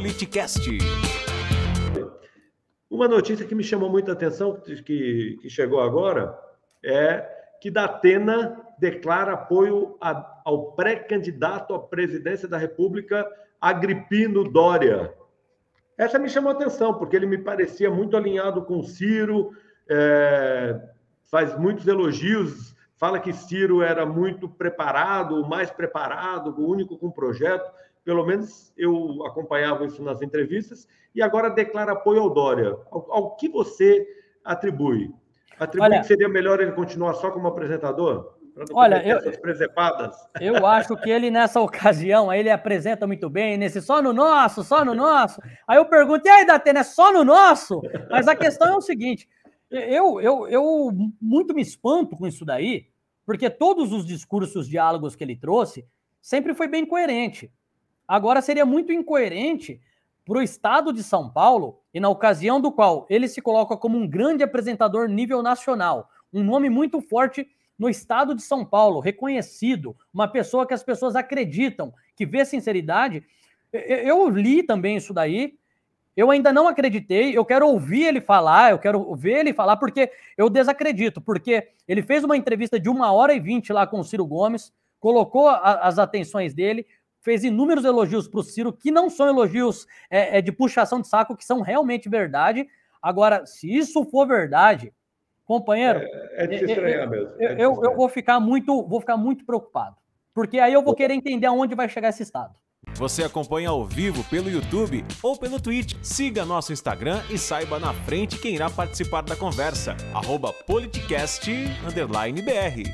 Politicast. 0.00 0.66
Uma 2.88 3.06
notícia 3.06 3.44
que 3.44 3.54
me 3.54 3.62
chamou 3.62 3.90
muita 3.90 4.12
atenção, 4.12 4.58
que, 4.58 5.36
que 5.42 5.50
chegou 5.50 5.78
agora, 5.78 6.34
é 6.82 7.20
que 7.60 7.70
Datena 7.70 8.58
declara 8.78 9.34
apoio 9.34 9.98
a, 10.00 10.40
ao 10.46 10.72
pré-candidato 10.72 11.74
à 11.74 11.78
presidência 11.78 12.48
da 12.48 12.56
República, 12.56 13.30
Agripino 13.60 14.42
Dória. 14.50 15.12
Essa 15.98 16.18
me 16.18 16.30
chamou 16.30 16.52
atenção, 16.52 16.94
porque 16.94 17.14
ele 17.14 17.26
me 17.26 17.36
parecia 17.36 17.90
muito 17.90 18.16
alinhado 18.16 18.62
com 18.62 18.82
Ciro, 18.82 19.50
é, 19.86 20.80
faz 21.30 21.54
muitos 21.58 21.86
elogios, 21.86 22.74
fala 23.00 23.18
que 23.18 23.32
Ciro 23.32 23.82
era 23.82 24.04
muito 24.04 24.46
preparado, 24.46 25.40
o 25.40 25.48
mais 25.48 25.70
preparado, 25.70 26.54
o 26.60 26.68
único 26.70 26.98
com 26.98 27.10
projeto. 27.10 27.72
Pelo 28.04 28.26
menos 28.26 28.72
eu 28.76 29.24
acompanhava 29.26 29.86
isso 29.86 30.02
nas 30.02 30.20
entrevistas, 30.20 30.86
e 31.14 31.22
agora 31.22 31.48
declara 31.48 31.92
apoio 31.92 32.20
ao 32.20 32.30
Dória. 32.30 32.76
Ao, 32.90 33.06
ao 33.10 33.36
que 33.36 33.48
você 33.48 34.06
atribui? 34.44 35.14
Atribui 35.58 35.88
Olha, 35.88 36.00
que 36.00 36.06
seria 36.06 36.28
melhor 36.28 36.60
ele 36.60 36.72
continuar 36.72 37.14
só 37.14 37.30
como 37.30 37.48
apresentador? 37.48 38.34
Olha, 38.74 39.02
eu, 39.06 39.18
eu 40.40 40.66
acho 40.66 40.94
que 40.96 41.08
ele 41.08 41.30
nessa 41.30 41.60
ocasião, 41.62 42.28
aí 42.28 42.40
ele 42.40 42.50
apresenta 42.50 43.06
muito 43.06 43.30
bem, 43.30 43.56
nesse 43.56 43.80
só 43.80 44.02
no 44.02 44.12
nosso, 44.12 44.62
só 44.62 44.84
no 44.84 44.94
nosso. 44.94 45.40
Aí 45.66 45.78
eu 45.78 45.86
pergunto, 45.86 46.26
e 46.26 46.30
aí, 46.30 46.44
Datena, 46.44 46.80
é 46.80 46.84
só 46.84 47.12
no 47.12 47.24
nosso? 47.24 47.80
Mas 48.10 48.28
a 48.28 48.36
questão 48.36 48.74
é 48.74 48.76
o 48.76 48.80
seguinte, 48.82 49.26
eu, 49.70 50.20
eu, 50.20 50.48
eu 50.48 50.90
muito 51.20 51.54
me 51.54 51.62
espanto 51.62 52.16
com 52.16 52.26
isso 52.26 52.44
daí, 52.44 52.88
porque 53.24 53.48
todos 53.48 53.92
os 53.92 54.04
discursos, 54.04 54.68
diálogos 54.68 55.14
que 55.14 55.22
ele 55.22 55.36
trouxe, 55.36 55.86
sempre 56.20 56.54
foi 56.54 56.66
bem 56.66 56.84
coerente. 56.84 57.52
Agora 58.06 58.42
seria 58.42 58.66
muito 58.66 58.92
incoerente 58.92 59.80
para 60.24 60.38
o 60.38 60.42
estado 60.42 60.92
de 60.92 61.02
São 61.02 61.30
Paulo, 61.30 61.80
e 61.94 62.00
na 62.00 62.08
ocasião 62.08 62.60
do 62.60 62.70
qual 62.70 63.06
ele 63.08 63.28
se 63.28 63.40
coloca 63.40 63.76
como 63.76 63.96
um 63.96 64.06
grande 64.06 64.42
apresentador 64.42 65.08
nível 65.08 65.42
nacional, 65.42 66.08
um 66.32 66.42
nome 66.42 66.68
muito 66.68 67.00
forte 67.00 67.48
no 67.78 67.88
estado 67.88 68.34
de 68.34 68.42
São 68.42 68.64
Paulo, 68.64 69.00
reconhecido, 69.00 69.96
uma 70.12 70.28
pessoa 70.28 70.66
que 70.66 70.74
as 70.74 70.82
pessoas 70.82 71.16
acreditam, 71.16 71.94
que 72.14 72.26
vê 72.26 72.44
sinceridade. 72.44 73.24
Eu 73.72 74.28
li 74.28 74.62
também 74.62 74.96
isso 74.96 75.14
daí, 75.14 75.58
eu 76.16 76.30
ainda 76.30 76.52
não 76.52 76.68
acreditei, 76.68 77.36
eu 77.36 77.44
quero 77.44 77.66
ouvir 77.66 78.04
ele 78.04 78.20
falar, 78.20 78.72
eu 78.72 78.78
quero 78.78 79.14
ver 79.14 79.38
ele 79.38 79.52
falar, 79.52 79.76
porque 79.76 80.10
eu 80.36 80.50
desacredito, 80.50 81.20
porque 81.20 81.68
ele 81.86 82.02
fez 82.02 82.24
uma 82.24 82.36
entrevista 82.36 82.78
de 82.78 82.88
uma 82.88 83.12
hora 83.12 83.32
e 83.32 83.40
vinte 83.40 83.72
lá 83.72 83.86
com 83.86 84.00
o 84.00 84.04
Ciro 84.04 84.26
Gomes, 84.26 84.72
colocou 84.98 85.48
a, 85.48 85.86
as 85.86 85.98
atenções 85.98 86.52
dele, 86.52 86.86
fez 87.20 87.44
inúmeros 87.44 87.84
elogios 87.84 88.26
para 88.26 88.40
o 88.40 88.42
Ciro, 88.42 88.72
que 88.72 88.90
não 88.90 89.08
são 89.08 89.28
elogios 89.28 89.86
é, 90.10 90.38
é, 90.38 90.42
de 90.42 90.52
puxação 90.52 91.00
de 91.00 91.08
saco, 91.08 91.36
que 91.36 91.44
são 91.44 91.60
realmente 91.60 92.08
verdade. 92.08 92.66
Agora, 93.02 93.46
se 93.46 93.72
isso 93.72 94.04
for 94.04 94.26
verdade, 94.26 94.92
Companheiro, 95.50 95.98
é, 95.98 96.44
é 96.44 96.46
de 96.46 96.58
se 96.58 96.64
estranhar 96.64 97.02
eu, 97.02 97.10
mesmo. 97.10 97.34
É 97.40 97.54
eu, 97.54 97.82
eu 97.82 97.96
vou 97.96 98.08
ficar 98.08 98.38
muito, 98.38 98.86
vou 98.86 99.00
ficar 99.00 99.16
muito 99.16 99.44
preocupado, 99.44 99.96
porque 100.32 100.60
aí 100.60 100.72
eu 100.72 100.80
vou 100.80 100.94
querer 100.94 101.12
entender 101.12 101.46
aonde 101.46 101.74
vai 101.74 101.88
chegar 101.88 102.10
esse 102.10 102.22
estado. 102.22 102.54
Você 103.00 103.24
acompanha 103.24 103.70
ao 103.70 103.82
vivo 103.82 104.22
pelo 104.24 104.50
YouTube 104.50 105.02
ou 105.22 105.34
pelo 105.34 105.58
Twitch. 105.58 105.94
Siga 106.02 106.44
nosso 106.44 106.70
Instagram 106.70 107.22
e 107.30 107.38
saiba 107.38 107.78
na 107.78 107.94
frente 107.94 108.36
quem 108.36 108.54
irá 108.54 108.68
participar 108.68 109.22
da 109.22 109.34
conversa. 109.34 109.96
Politicast__br 110.66 112.82